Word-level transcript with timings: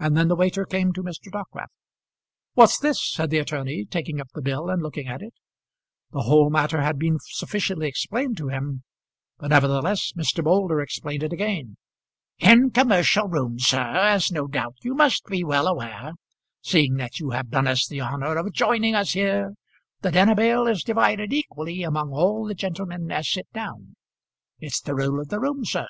And 0.00 0.16
then 0.16 0.26
the 0.26 0.34
waiter 0.34 0.64
came 0.64 0.92
to 0.94 1.02
Mr. 1.04 1.30
Dockwrath. 1.30 1.70
"What's 2.54 2.76
this?" 2.76 3.08
said 3.12 3.30
the 3.30 3.38
attorney, 3.38 3.84
taking 3.84 4.20
up 4.20 4.26
the 4.34 4.42
bill 4.42 4.68
and 4.68 4.82
looking 4.82 5.06
at 5.06 5.22
it. 5.22 5.32
The 6.10 6.22
whole 6.22 6.50
matter 6.50 6.80
had 6.82 6.98
been 6.98 7.18
sufficiently 7.20 7.86
explained 7.86 8.36
to 8.38 8.48
him, 8.48 8.82
but 9.38 9.50
nevertheless 9.50 10.12
Mr. 10.16 10.42
Moulder 10.42 10.80
explained 10.80 11.22
it 11.22 11.32
again. 11.32 11.76
"In 12.40 12.72
commercial 12.72 13.28
rooms, 13.28 13.64
sir, 13.66 13.78
as 13.80 14.32
no 14.32 14.48
doubt 14.48 14.74
you 14.82 14.92
must 14.92 15.24
be 15.26 15.44
well 15.44 15.68
aware, 15.68 16.14
seeing 16.60 16.94
that 16.94 17.20
you 17.20 17.30
have 17.30 17.48
done 17.50 17.68
us 17.68 17.86
the 17.86 18.00
honour 18.00 18.34
of 18.36 18.52
joining 18.52 18.96
us 18.96 19.12
here, 19.12 19.54
the 20.00 20.10
dinner 20.10 20.34
bill 20.34 20.66
is 20.66 20.82
divided 20.82 21.32
equally 21.32 21.84
among 21.84 22.10
all 22.10 22.44
the 22.44 22.56
gentlemen 22.56 23.08
as 23.12 23.30
sit 23.30 23.46
down. 23.52 23.94
It's 24.58 24.80
the 24.80 24.96
rule 24.96 25.20
of 25.20 25.28
the 25.28 25.38
room, 25.38 25.64
sir. 25.64 25.86